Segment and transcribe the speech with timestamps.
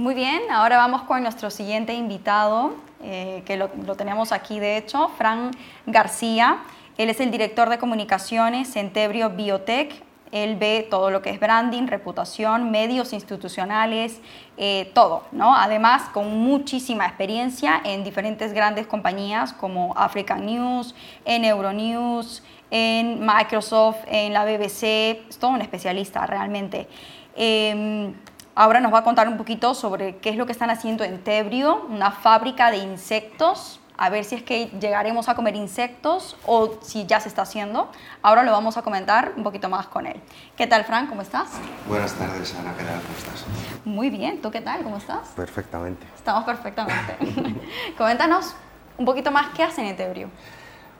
[0.00, 5.10] Muy bien, ahora vamos con nuestro siguiente invitado, eh, que lo, tenemos aquí de hecho,
[5.18, 5.50] Fran
[5.84, 6.60] García.
[6.96, 10.02] Él es el director de comunicaciones en Tebrio Biotech.
[10.32, 14.22] Él ve todo lo que es branding, reputación, medios institucionales,
[14.56, 15.54] eh, todo, ¿no?
[15.54, 20.94] Además, con muchísima experiencia en diferentes grandes compañías como African News,
[21.26, 26.88] en Euronews, en Microsoft, en la BBC, es todo un especialista realmente.
[27.36, 28.14] Em,
[28.54, 31.22] ahora nos va a contar un poquito sobre qué es lo que están haciendo en
[31.22, 36.78] Tebrio, una fábrica de insectos a ver si es que llegaremos a comer insectos o
[36.80, 37.90] si ya se está haciendo.
[38.22, 40.18] Ahora lo vamos a comentar un poquito más con él.
[40.56, 41.10] ¿Qué tal, Frank?
[41.10, 41.50] ¿Cómo estás?
[41.86, 42.72] Buenas tardes, Ana.
[42.78, 42.98] ¿Qué tal?
[43.02, 43.44] ¿Cómo estás?
[43.84, 44.40] Muy bien.
[44.40, 44.82] ¿Tú qué tal?
[44.82, 45.28] ¿Cómo estás?
[45.36, 46.06] Perfectamente.
[46.16, 47.60] Estamos perfectamente.
[47.98, 48.54] Coméntanos
[48.96, 50.30] un poquito más qué hacen en Tebrio.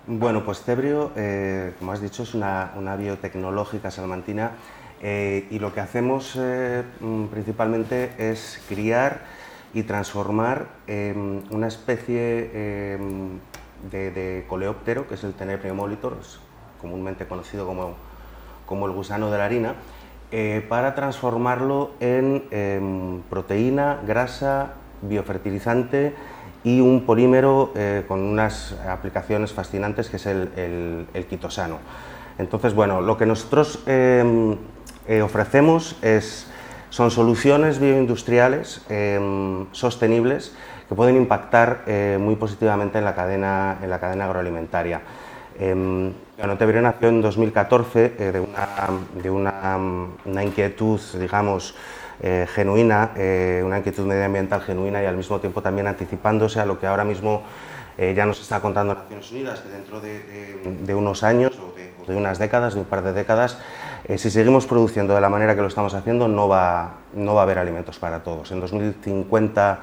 [0.07, 4.53] Bueno, pues Tebrio, eh, como has dicho, es una, biotecnológica salmantina
[5.03, 9.21] eh, y lo que hacemos eh, mm, principalmente es criar
[9.73, 13.39] y transformar em, una especie em,
[13.91, 16.19] de, coleóptero, que es el Tenebrio molitor,
[16.81, 17.95] comúnmente conocido como,
[18.67, 19.75] como, el gusano de la harina,
[20.33, 26.15] eh, para transformarlo en em, proteína, grasa, biofertilizante
[26.63, 27.73] y un polímero
[28.07, 31.79] con unas aplicaciones fascinantes que es el, quitosano.
[32.37, 33.83] Entonces, bueno, lo que nosotros
[35.09, 35.97] eh, ofrecemos
[36.91, 40.55] son soluciones bioindustriales em, sostenibles
[40.89, 45.01] que pueden impactar eh, muy positivamente en la cadena, en la cadena agroalimentaria.
[45.61, 46.13] Eh,
[46.59, 48.41] Tebrio nació en 2014 eh, de,
[49.31, 49.79] una,
[50.25, 51.75] de una, inquietud, digamos,
[52.23, 53.11] eh, genuina,
[53.63, 57.43] una inquietud medioambiental genuina y al mismo tiempo también anticipándose a lo que ahora mismo
[58.15, 61.75] ya nos está contando Naciones Unidas, que dentro de, unos años o
[62.11, 63.59] de, unas décadas, de un par de décadas,
[64.05, 67.43] eh, si seguimos produciendo de la manera que lo estamos haciendo, no va, no va
[67.43, 68.51] a haber alimentos para todos.
[68.53, 69.81] En 2050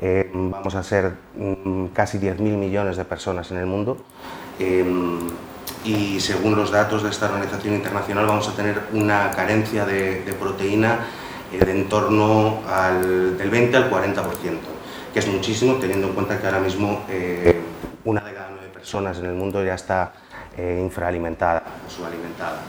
[0.00, 3.98] eh, vamos a ser mm, casi 10.000 millones de personas en el mundo.
[4.58, 5.18] Em,
[5.84, 11.00] y según los datos de esta organización internacional vamos a tener una carencia de, proteína
[11.52, 14.24] eh, de en torno al, del 20 al 40%,
[15.12, 17.04] que es muchísimo teniendo en cuenta que ahora mismo
[18.08, 20.12] una de cada nueve personas en el mundo ya está
[20.58, 22.62] infraalimentada, subalimentada.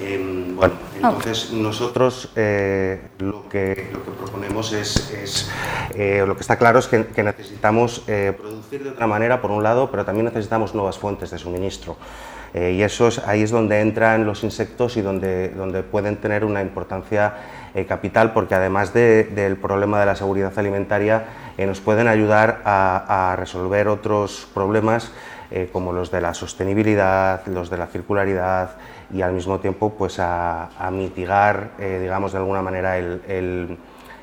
[0.00, 5.50] Em, bueno, entonces nosotros eh, lo, que, lo, que, proponemos es,
[5.94, 9.64] eh, lo que está claro es que, necesitamos eh, producir de otra manera, por un
[9.64, 11.96] lado, pero también necesitamos nuevas fuentes de suministro.
[12.54, 16.62] y eso es, ahí es donde entran los insectos y donde, donde pueden tener una
[16.62, 17.34] importancia
[17.86, 21.26] capital, porque además del problema de la seguridad alimentaria,
[21.66, 25.12] nos pueden ayudar a, a resolver otros problemas
[25.72, 28.72] como los de la sostenibilidad, los de la circularidad,
[29.12, 33.78] y al mismo tiempo pues a, mitigar, eh, digamos de alguna manera, el,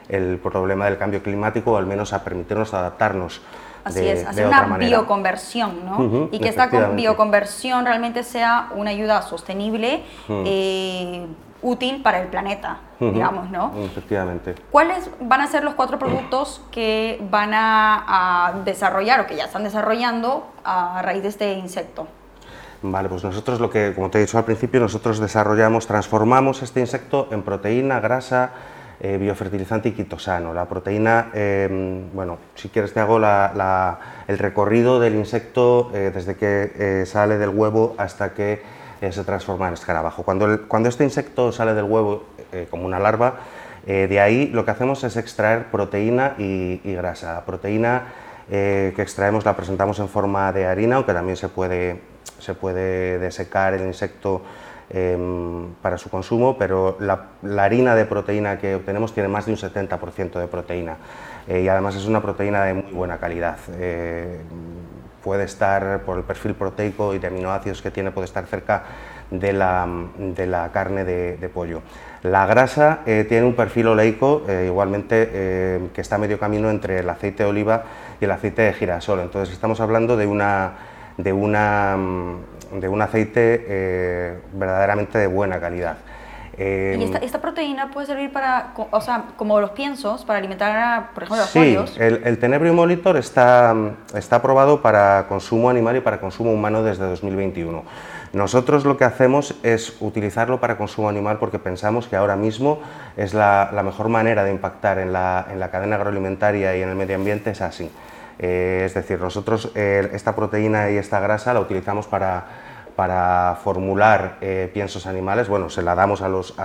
[0.07, 3.41] el, problema del cambio climático o al menos a permitirnos adaptarnos.
[3.84, 6.29] Así es, hacer una bioconversión, ¿no?
[6.31, 11.28] y que esta bioconversión realmente sea una ayuda sostenible, eh,
[11.66, 13.74] útil para el planeta, digamos, ¿no?
[13.84, 14.56] Efectivamente.
[14.72, 19.64] ¿Cuáles van a ser los cuatro productos que van a desarrollar o que ya están
[19.64, 22.08] desarrollando a raíz de este insecto?
[22.92, 26.81] Vale, pues nosotros lo que, como te he dicho al principio, nosotros desarrollamos, transformamos este
[26.81, 28.52] insecto en proteína, grasa,
[29.00, 30.53] eh, biofertilizante y quitosano.
[30.53, 36.72] La proteína, em, bueno, si quieres te hago el recorrido del insecto eh, desde que
[36.76, 38.62] eh, sale del huevo hasta que
[39.12, 40.24] se transforma en escarabajo.
[40.24, 42.24] Cuando, cuando este insecto sale del huevo
[42.70, 43.36] como una larva,
[43.86, 47.34] de ahí lo que hacemos es extraer proteína y, grasa.
[47.34, 48.04] La proteína
[48.50, 52.00] que extraemos la presentamos en forma de harina, aunque también se puede
[52.40, 54.42] se puede desecar el insecto
[54.90, 57.30] em, para su consumo, pero la,
[57.64, 60.98] harina de proteína que obtenemos tiene más de un 70% de proteína
[61.48, 63.58] eh, y además es una proteína de muy buena calidad.
[63.74, 64.40] Eh,
[65.25, 68.84] puede estar, por el perfil proteico y de aminoácidos que tiene, puede estar cerca
[69.30, 69.86] de la,
[70.18, 71.81] de la carne de, pollo.
[72.24, 77.09] La grasa eh, tiene un perfil oleico, igualmente, que está a medio camino entre el
[77.09, 77.84] aceite de oliva
[78.22, 79.20] y el aceite de girasol.
[79.20, 80.73] Entonces estamos hablando de una
[81.17, 85.97] de, una, mm, de un aceite eh, verdaderamente de buena calidad.
[86.57, 91.23] ¿Y em, esta, proteína puede servir para, o sea, como los piensos, para alimentar, por
[91.23, 93.75] ejemplo, los sí, el, el Tenebrio Molitor está,
[94.13, 97.84] está aprobado para consumo animal y para consumo humano desde 2021.
[98.34, 102.79] Nosotros lo que hacemos es utilizarlo para consumo animal porque pensamos que ahora mismo
[103.16, 106.90] es la, la mejor manera de impactar en la, en la cadena agroalimentaria y en
[106.90, 107.90] el medio ambiente, es así.
[108.37, 112.46] Eh, es decir, nosotros eh, esta proteína y esta grasa la utilizamos para,
[112.96, 116.56] para formular eh, piensos animales, bueno, se la damos a los,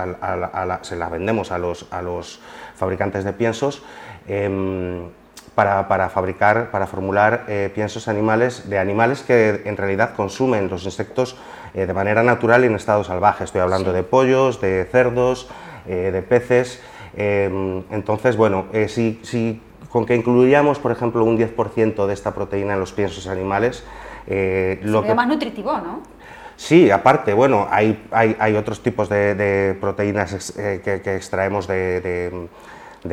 [0.81, 2.39] se la vendemos a los, a los
[2.75, 3.83] fabricantes de piensos
[4.27, 5.09] em,
[5.55, 7.45] para, fabricar, para formular
[7.75, 11.35] piensos animales de animales que en realidad consumen los insectos
[11.73, 13.43] de manera natural y en estado salvaje.
[13.43, 15.49] Estoy hablando de pollos, de cerdos,
[15.85, 16.81] de peces.
[17.15, 19.61] Em, entonces, bueno, si, si
[19.91, 23.83] con que incluiríamos, por ejemplo, un 10% de esta proteína en los piensos animales,
[24.27, 25.13] eh, lo que...
[25.13, 26.01] más nutritivo, ¿no?
[26.61, 32.47] Sí, aparte, bueno, hay, hay, otros tipos de, proteínas eh, que, extraemos de,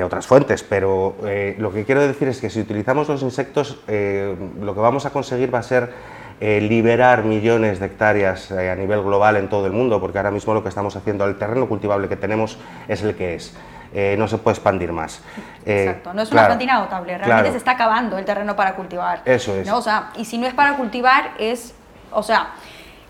[0.05, 4.75] otras fuentes, pero eh, lo que quiero decir es que si utilizamos los insectos, lo
[4.75, 5.93] que vamos a conseguir va a ser
[6.41, 10.62] liberar millones de hectáreas a nivel global en todo el mundo, porque ahora mismo lo
[10.62, 13.56] que estamos haciendo, el terreno cultivable que tenemos es el que es.
[13.95, 15.23] Eh, no se puede expandir más.
[15.65, 19.23] Eh, Exacto, no es una plantina agotable, realmente se está acabando el terreno para cultivar.
[19.25, 19.71] Eso es.
[19.71, 21.75] O sea, y si no es para cultivar, es,
[22.12, 22.50] o sea,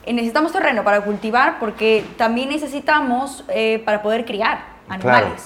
[0.06, 5.44] necesitamos terreno para cultivar porque también necesitamos eh, para poder criar animales,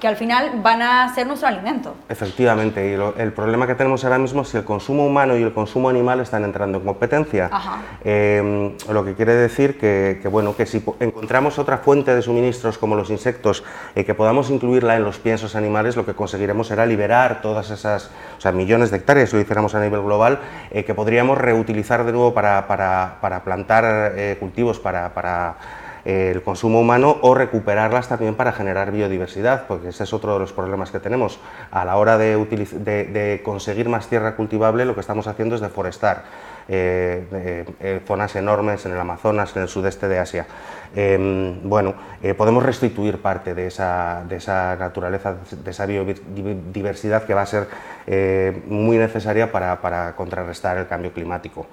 [0.00, 1.94] que al final van a ser nuestro alimento.
[2.08, 5.52] Efectivamente, y el problema que tenemos ahora mismo es que el consumo humano y el
[5.52, 7.50] consumo animal están entrando en competencia.
[8.04, 12.96] Em, lo que quiere decir que, bueno, que si encontramos otra fuente de suministros como
[12.96, 13.64] los insectos,
[13.94, 18.10] eh, que podamos incluirla en los piensos animales, lo que conseguiremos será liberar todas esas,
[18.38, 22.04] o sea, millones de hectáreas, si lo hiciéramos a nivel global, eh, que podríamos reutilizar
[22.04, 25.56] de nuevo para, para, para plantar eh, cultivos, para, para
[26.04, 30.52] el consumo humano o recuperarlas también para generar biodiversidad, porque ese es otro de los
[30.52, 31.40] problemas que tenemos.
[31.70, 36.24] A la hora de, de, conseguir más tierra cultivable, lo que estamos haciendo es deforestar.
[36.68, 40.46] Eh, eh, zonas enormes en el Amazonas, en el sudeste de Asia.
[40.96, 47.34] Em, bueno, eh, podemos restituir parte de esa, de esa, naturaleza, de esa biodiversidad que
[47.34, 47.66] va a ser
[48.66, 51.66] muy necesaria para, para contrarrestar el cambio climático.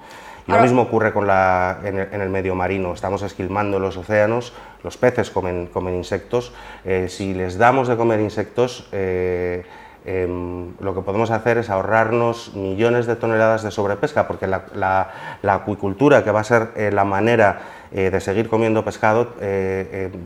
[0.46, 4.52] Lo mismo ocurre con la, en, el, medio marino, estamos esquilmando los océanos,
[4.82, 6.52] los peces comen, comen insectos,
[6.84, 9.64] eh, si les damos de comer insectos, eh,
[10.04, 15.54] em, lo que podemos hacer es ahorrarnos millones de toneladas de sobrepesca, porque la, la,
[15.54, 17.60] acuicultura, que va a ser eh, la manera
[17.92, 19.34] de seguir comiendo pescado,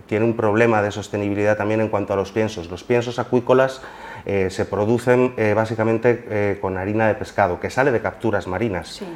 [0.06, 2.70] tiene un problema de sostenibilidad también en cuanto a los piensos.
[2.70, 3.82] Los piensos acuícolas
[4.24, 8.86] se producen básicamente con harina de pescado, que sale de capturas marinas.
[8.90, 9.06] Sí.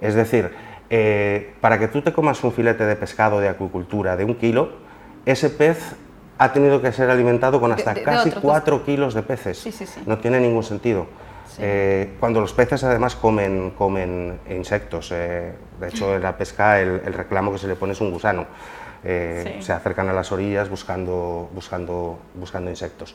[0.00, 0.52] Es decir,
[0.90, 4.70] eh, para que tú te comas un filete de pescado de acuicultura de un kilo,
[5.26, 5.96] ese pez
[6.38, 9.66] ha tenido que ser alimentado con hasta casi 4 kilos de peces.
[10.06, 11.06] No tiene ningún sentido.
[11.60, 17.12] Eh, cuando los peces además comen, comen insectos, eh, de hecho en la pesca el,
[17.12, 18.46] reclamo que se le pone es un gusano.
[19.02, 23.14] Se acercan a las orillas buscando, buscando, buscando insectos.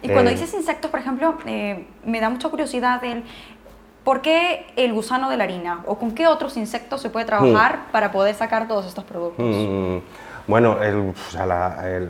[0.00, 3.24] Y cuando dices insectos, por ejemplo, me da mucha curiosidad el,
[4.04, 5.82] ¿Por qué el gusano de la harina?
[5.86, 7.92] ¿O con qué otros insectos se puede trabajar mm.
[7.92, 9.46] para poder sacar todos estos productos?
[9.46, 9.98] Mm,
[10.46, 11.14] bueno, el,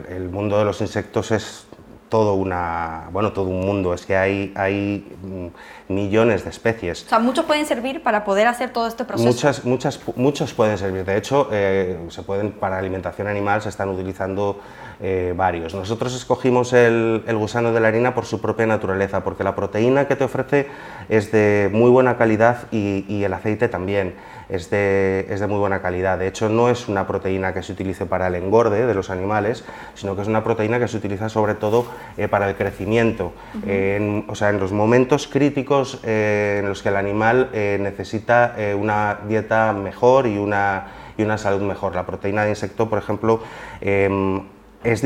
[0.09, 1.67] el, mundo de los insectos es
[2.09, 3.93] todo una bueno todo un mundo.
[3.93, 7.03] Es que hay hay mm, millones de especies.
[7.05, 9.27] O sea muchos pueden servir para poder hacer todo este proceso.
[9.27, 11.05] Muchas muchas muchos pueden servir.
[11.05, 14.59] De hecho eh, se pueden para alimentación animal se están utilizando
[15.01, 15.73] eh, varios.
[15.73, 20.07] Nosotros escogimos el, el, gusano de la harina por su propia naturaleza porque la proteína
[20.07, 20.67] que te ofrece
[21.09, 24.13] es de muy buena calidad y, y el aceite también
[24.53, 26.19] es de, es de, muy buena calidad.
[26.19, 29.65] De hecho, no es una proteína que se utilice para el engorde de los animales,
[29.95, 33.33] sino que es una proteína que se utiliza sobre todo eh, para el crecimiento.
[33.65, 38.55] en, o sea, en los momentos críticos eh, en los que el animal eh, necesita
[38.77, 41.95] una dieta mejor y una, y una salud mejor.
[41.95, 43.41] La proteína de insecto, por ejemplo,
[43.81, 44.43] em,
[44.83, 45.01] es,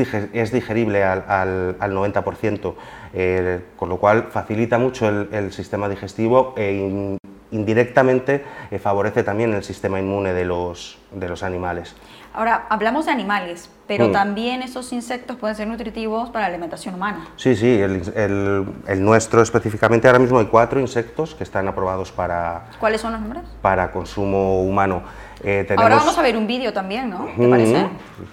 [0.52, 2.74] digerible al, al, al 90%,
[3.76, 7.18] con lo cual facilita mucho el, el sistema digestivo e
[7.50, 11.94] indirectamente eh, favorece también el sistema inmune de los, de los animales.
[12.34, 14.12] Ahora, hablamos de animales, pero mm.
[14.12, 17.26] también esos insectos pueden ser nutritivos para la alimentación humana.
[17.36, 18.02] Sí, sí, el,
[18.86, 22.66] el, nuestro específicamente, ahora mismo hay cuatro insectos que están aprobados para...
[22.78, 23.42] ¿Cuáles son los nombres?
[23.62, 25.02] Para consumo humano.
[25.42, 27.28] Eh, ahora vamos a ver un vídeo también, ¿no?
[27.36, 27.88] ¿Te parece?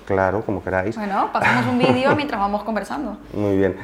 [0.05, 0.95] Claro, como queráis.
[0.95, 3.17] Bueno, pasamos un vídeo mientras vamos conversando.
[3.33, 3.77] Muy bien.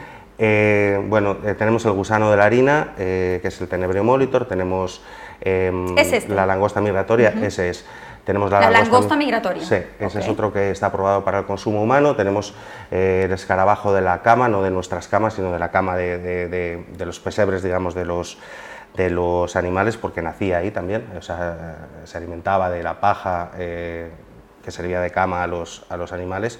[0.43, 5.01] Eh, bueno, tenemos el gusano de la harina, que es el Tenebrio molitor, tenemos
[5.41, 6.29] Em, este.
[6.29, 7.85] la langosta migratoria, ese es.
[8.23, 9.63] Tenemos la, langosta, migratoria.
[9.63, 12.15] Sí, ese es otro que está aprobado para el consumo humano.
[12.15, 12.53] Tenemos
[12.91, 16.85] eh, el escarabajo de la cama, no de nuestras camas, sino de la cama de,
[16.99, 18.37] los pesebres, digamos, de los,
[18.95, 23.49] de los animales, porque nacía ahí también, o sea, se alimentaba de la paja.
[24.63, 26.59] Que servía de cama a los, a los animales.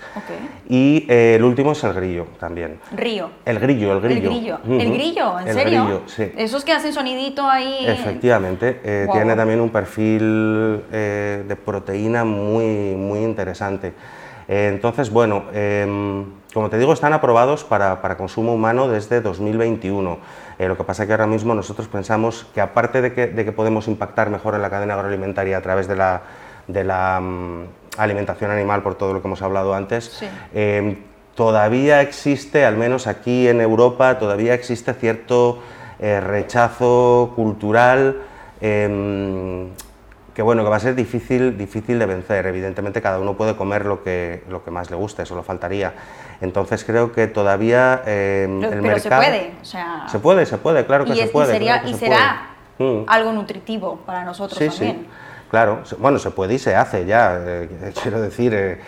[0.68, 2.80] Y eh, el último es el grillo también.
[2.96, 3.30] Río.
[3.46, 4.30] El grillo, el grillo.
[4.30, 5.40] El grillo, ¿El grillo?
[5.40, 5.84] ¿en serio?
[5.84, 6.32] Grillo, sí.
[6.38, 7.86] Esos que hacen sonidito ahí.
[7.88, 13.94] Efectivamente, eh, tiene también un perfil eh, de proteína muy, muy interesante.
[14.48, 20.20] entonces, bueno, em, como te digo, están aprobados para, para consumo humano desde 2021.
[20.62, 23.88] Eh, lo que pasa es que ahora mismo nosotros pensamos que aparte de que, podemos
[23.88, 26.22] impactar mejor en la cadena agroalimentaria a través de la,
[26.68, 27.64] de la mm,
[28.04, 30.98] alimentación animal, por todo lo que hemos hablado antes, eh,
[31.36, 35.60] todavía existe, al menos aquí en Europa, todavía existe cierto
[36.00, 38.24] rechazo cultural
[38.60, 39.70] em,
[40.34, 42.46] que bueno, que va a ser difícil, difícil de vencer.
[42.46, 45.94] Evidentemente cada uno puede comer lo que, lo que más le guste, eso lo faltaría.
[46.40, 49.52] Entonces creo que todavía eh, el pero se puede,
[50.08, 51.58] Se puede, se puede, claro que se puede.
[51.86, 53.04] Y, será mm.
[53.08, 55.02] algo nutritivo para nosotros también.
[55.02, 55.08] Sí.
[55.52, 58.54] Claro, bueno, se puede y se hace ya, eh, quiero decir...
[58.56, 58.82] Eh,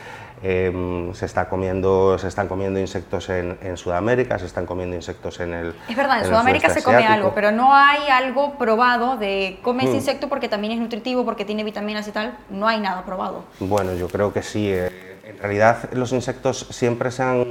[0.45, 5.53] Em, se, está comiendo, se están comiendo insectos en, Sudamérica, se están comiendo insectos en
[5.53, 5.73] el.
[5.87, 9.93] Es verdad, en, Sudamérica se come algo, pero no hay algo probado de comes ese
[9.93, 9.95] hmm.
[9.95, 12.37] insecto porque también es nutritivo, porque tiene vitaminas y tal.
[12.49, 13.45] No hay nada probado.
[13.61, 14.69] Bueno, yo creo que sí.
[14.69, 14.91] Eh,
[15.25, 17.45] en realidad, los insectos siempre se han,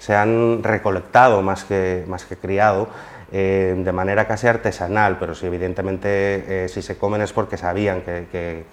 [0.00, 2.88] se han recolectado más que, más que criado.
[3.36, 6.06] Eh, de manera casi artesanal, pero si evidentemente
[6.66, 8.64] eh, si se comen es porque sabían que,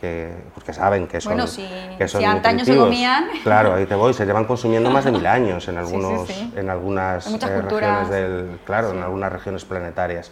[0.54, 3.26] porque saben que son Bueno, si, que son si antaño se comían...
[3.44, 7.26] Claro, ahí te voy, se llevan consumiendo más de mil años en, algunos, en algunas
[7.26, 8.60] eh, regiones del...
[8.64, 10.32] Claro, en algunas regiones planetarias.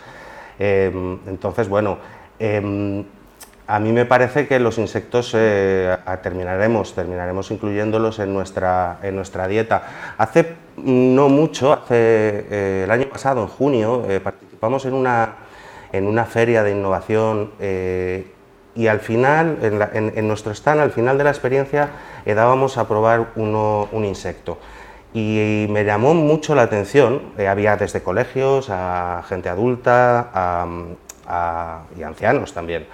[0.59, 1.97] entonces, bueno
[3.69, 9.47] a mí me parece que los insectos eh, terminaremos, terminaremos incluyéndolos en nuestra, en nuestra
[9.47, 10.15] dieta.
[10.17, 11.85] Hace no mucho, hace
[12.49, 15.35] eh, el año pasado, en junio, eh, participamos en una,
[15.91, 17.51] en una feria de innovación
[18.73, 21.89] y al final, en, nuestro stand, al final de la experiencia,
[22.25, 24.57] dábamos a probar un insecto.
[25.13, 30.65] Y me llamó mucho la atención, había desde colegios a gente adulta
[31.95, 32.87] y ancianos también.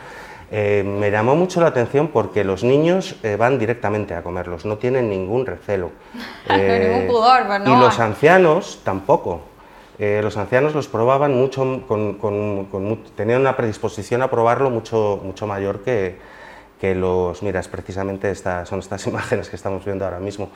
[0.51, 4.77] Eh, me llamó mucho la atención porque los niños eh, van directamente a comerlos, no
[4.77, 5.91] tienen ningún recelo.
[6.47, 9.41] Eh, pudor, pues Y los ancianos tampoco.
[9.97, 11.81] los ancianos los probaban mucho,
[13.15, 16.19] tenían una predisposición a probarlo mucho, mucho mayor que,
[16.79, 20.49] que los, mira, es precisamente esta, son estas imágenes que estamos viendo ahora mismo.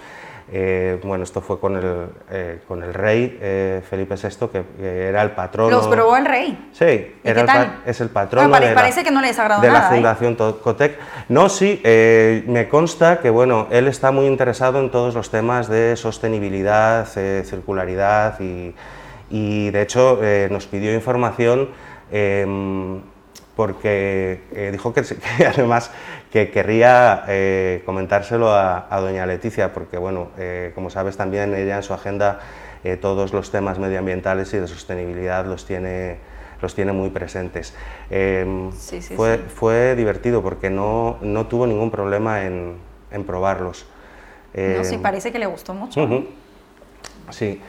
[0.52, 5.22] Eh, bueno, esto fue con el, eh, con el rey eh, Felipe VI, que, era
[5.22, 5.70] el patrono...
[5.70, 6.70] ¿Los probó el rey?
[6.74, 10.98] Sí, era es el patrono de, parece la, que no les de la Fundación Cotec.
[11.30, 11.82] No, sí,
[12.48, 18.40] me consta que bueno, él está muy interesado en todos los temas de sostenibilidad, circularidad
[18.40, 18.74] y,
[19.30, 21.70] y, de hecho nos pidió información
[22.12, 23.02] em,
[23.60, 25.04] porque eh, dijo que,
[25.46, 25.92] además
[26.32, 31.84] que querría eh, comentárselo a, doña Leticia, porque bueno, eh, como sabes también ella en
[31.84, 32.39] su agenda
[33.01, 36.20] todos los temas medioambientales y de sostenibilidad los tiene,
[36.62, 37.75] los tiene muy presentes.
[38.10, 38.72] Em,
[39.18, 42.78] fue, fue divertido porque no, no tuvo ningún problema en,
[43.12, 43.86] en probarlos.
[44.56, 46.00] no, sí, em, parece que le gustó mucho.
[47.32, 47.62] Sí.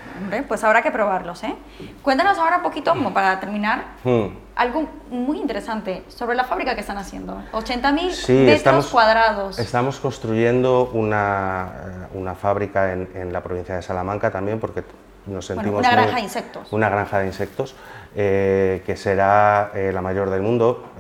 [0.48, 1.54] pues habrá que probarlos, ¿eh?
[2.02, 4.26] Cuéntanos ahora un poquito, como para terminar, hmm.
[4.56, 7.42] algo muy interesante sobre la fábrica que están haciendo.
[7.52, 9.58] 80.000 metros cuadrados.
[9.58, 11.68] Estamos construyendo una,
[12.12, 14.84] eh, una fábrica en, la provincia de Salamanca también, porque
[15.26, 15.80] nos sentimos...
[15.80, 16.72] una granja de insectos.
[16.72, 17.74] Una granja de insectos,
[18.14, 20.90] eh, que será eh, la mayor del mundo.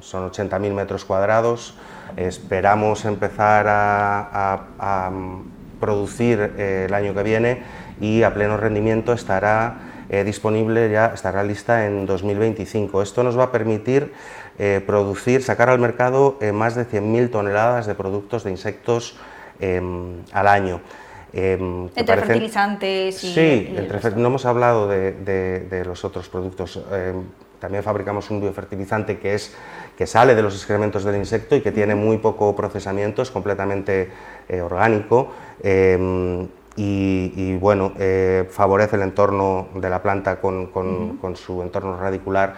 [0.00, 1.74] son 80.000 metros cuadrados.
[2.16, 5.10] Esperamos empezar a
[5.80, 7.62] producir eh, el año que viene
[8.00, 9.78] y a pleno rendimiento estará
[10.08, 13.02] eh, disponible, ya estará lista en 2025.
[13.02, 14.12] Esto nos va a permitir
[14.58, 19.16] eh, producir, sacar al mercado más de 100.000 toneladas de productos de insectos
[19.60, 20.80] em, al año.
[21.32, 23.34] Em, entre fertilizantes y...
[23.34, 23.76] Sí,
[24.16, 26.80] no hemos hablado de, de los otros productos.
[26.92, 27.24] Em,
[27.64, 29.54] también fabricamos un biofertilizante que, es,
[29.96, 34.10] que sale de los excrementos del insecto y que tiene muy poco procesamiento, es completamente
[34.48, 35.28] eh, orgánico.
[35.62, 36.46] Eh,
[36.76, 42.54] y, bueno, eh, favorece el entorno de la planta con, con, su entorno radicular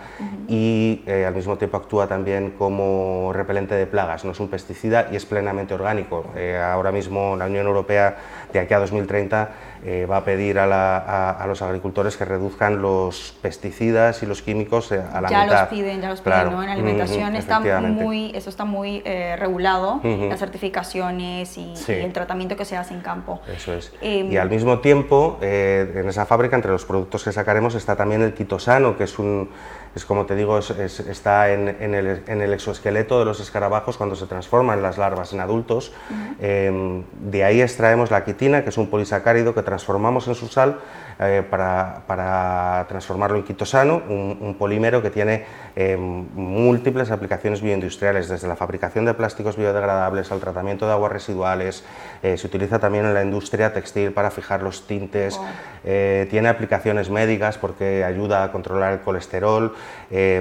[0.49, 5.17] y al mismo tiempo actúa también como repelente de plagas, no es un pesticida y
[5.17, 6.25] es plenamente orgánico.
[6.65, 8.17] ahora mismo la Unión Europea
[8.55, 9.51] de aquí a 2030
[9.85, 15.03] eh, va a pedir a, los agricultores que reduzcan los pesticidas y los químicos eh,
[15.13, 15.61] a la ya mitad.
[15.61, 16.63] Los piden, ya los piden, ¿no?
[16.63, 22.65] En alimentación está muy, eso está muy eh, regulado, las certificaciones y, el tratamiento que
[22.65, 23.41] se hace en campo.
[23.55, 23.93] Eso es.
[24.01, 28.23] Em, y al mismo tiempo, en esa fábrica, entre los productos que sacaremos está también
[28.23, 29.51] el quitosano, que es un
[29.97, 34.99] es como te digo, está en, el, exoesqueleto de los escarabajos cuando se transforman las
[34.99, 35.91] larvas en adultos.
[36.39, 40.81] Em, de ahí extraemos la quitina, que es un polisacárido que transformamos en su sal
[41.19, 48.55] eh, para, transformarlo en quitosano, un, polímero que tiene eh, múltiples aplicaciones bioindustriales, desde la
[48.55, 51.85] fabricación de plásticos biodegradables al tratamiento de aguas residuales,
[52.23, 55.41] eh, se utiliza también en la industria textil para fijar los tintes,
[55.85, 59.73] tiene aplicaciones médicas porque ayuda a controlar el colesterol
[60.11, 60.37] y,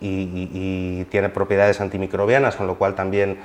[0.00, 3.38] y, tiene propiedades antimicrobianas, con lo cual también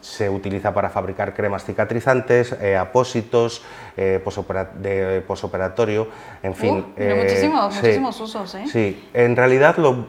[0.00, 3.62] se utiliza para fabricar cremas cicatrizantes, apósitos,
[3.96, 6.08] de posoperatorio,
[6.42, 6.86] en fin.
[6.96, 8.64] Eh, muchísimos, muchísimos usos, ¿eh?
[8.66, 10.06] Sí, en realidad lo,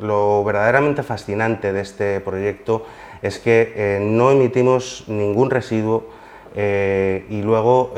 [0.00, 2.86] lo, verdaderamente fascinante de este proyecto
[3.22, 6.08] es que eh, no emitimos ningún residuo
[6.54, 7.92] y luego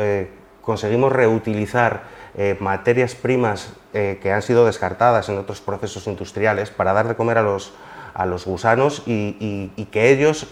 [0.62, 2.17] conseguimos reutilizar
[2.60, 7.42] materias primas que han sido descartadas en otros procesos industriales para dar de comer a
[7.42, 7.72] los,
[8.14, 10.46] a los gusanos y, y que ellos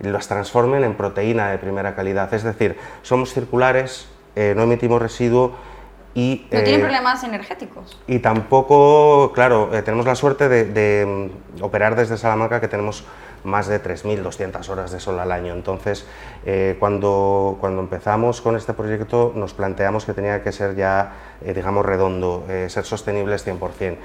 [0.00, 2.32] las transformen en proteína de primera calidad.
[2.32, 5.56] Es decir, somos circulares, eh, no emitimos residuo
[6.14, 6.46] y...
[6.52, 7.98] No tienen eh, problemas energéticos.
[8.06, 13.04] Y tampoco, claro, eh, tenemos la suerte de, mm, operar desde Salamanca que tenemos
[13.46, 15.54] más de 3.200 horas de sol al año.
[15.54, 16.04] Entonces,
[16.78, 22.44] cuando, cuando empezamos con este proyecto nos planteamos que tenía que ser ya, digamos, redondo,
[22.68, 23.96] ser sostenibles 100%.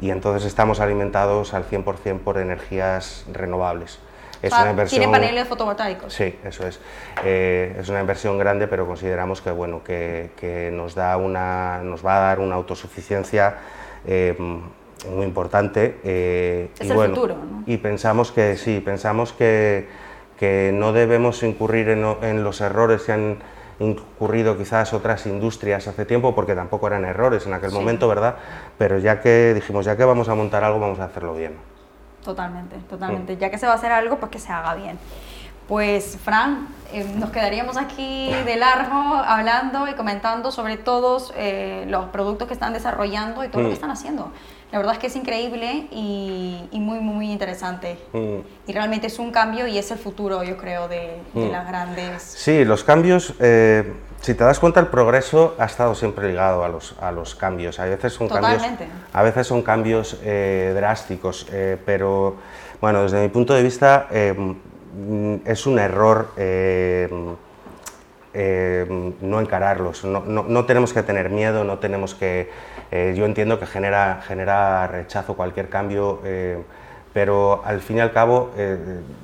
[0.00, 3.98] Y entonces estamos alimentados al 100% por energías renovables.
[4.42, 6.14] Es una inversión, tiene paneles fotovoltaicos.
[6.14, 6.80] Sí, eso es.
[7.24, 12.04] Eh, es una inversión grande, pero consideramos que, bueno, que, que, nos, da una, nos
[12.04, 13.58] va a dar una autosuficiencia
[14.06, 14.36] eh,
[15.06, 16.00] muy importante.
[16.04, 17.62] Eh, es y el bueno, futuro, ¿no?
[17.66, 19.88] Y pensamos que sí, pensamos que,
[20.38, 23.38] que no debemos incurrir en, en los errores que han
[23.80, 28.36] incurrido quizás otras industrias hace tiempo, porque tampoco eran errores en aquel momento, ¿verdad?
[28.78, 31.54] Pero ya que dijimos, ya que vamos a montar algo, vamos a hacerlo bien.
[32.22, 33.36] Totalmente, totalmente.
[33.38, 34.98] Ya que se va a hacer algo, pues que se haga bien.
[35.66, 42.06] Pues, Fran, eh, nos quedaríamos aquí de largo hablando y comentando sobre todos eh, los
[42.06, 43.74] productos que están desarrollando y todo lo que mm.
[43.74, 44.32] están haciendo.
[44.72, 47.98] La verdad es que es increíble y, muy, muy interesante.
[48.12, 48.38] Mm.
[48.68, 51.50] Y realmente es un cambio y es el futuro, yo creo, de, mm.
[51.50, 52.22] las grandes...
[52.22, 56.68] Sí, los cambios, eh, si te das cuenta, el progreso ha estado siempre ligado a
[56.68, 57.80] los, a los cambios.
[57.80, 58.62] A veces son cambios,
[59.12, 61.46] a veces son cambios drásticos,
[61.84, 62.36] pero
[62.80, 64.08] bueno, desde mi punto de vista
[64.92, 66.32] Mm, es un error
[68.34, 70.04] eh, eh, no encararlos.
[70.04, 72.50] No, tenemos que tener miedo, no tenemos que...
[72.90, 76.20] Eh, yo entiendo que genera, genera rechazo cualquier cambio,
[77.12, 78.50] pero al fin y al cabo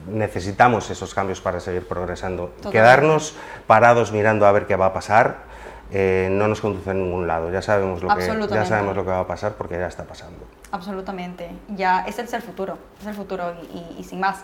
[0.09, 2.53] necesitamos esos cambios para seguir progresando.
[2.71, 3.35] Quedarnos
[3.67, 5.47] parados mirando a ver qué va a pasar
[5.93, 7.51] eh, no nos conduce a ningún lado.
[7.51, 10.45] Ya sabemos, lo que, ya sabemos lo que va a pasar porque ya está pasando.
[10.73, 11.51] Absolutamente.
[11.69, 13.55] Ya, ese es el futuro, es el futuro
[13.99, 14.39] y, sin más.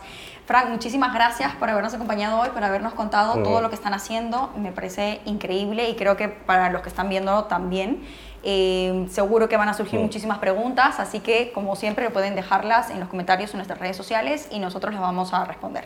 [0.47, 4.51] Frank, muchísimas gracias por habernos acompañado hoy, por habernos contado todo lo que están haciendo.
[4.57, 8.03] Me parece increíble y creo que para los que están viendo también.
[8.45, 12.99] Eh, seguro que van a surgir muchísimas preguntas, así que como siempre pueden dejarlas en
[12.99, 15.85] los comentarios en nuestras redes sociales y nosotros les vamos a responder.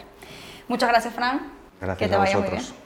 [0.69, 1.43] Muchas gracias, Frank.
[1.81, 2.86] Gracias que te a vaya Muy bien.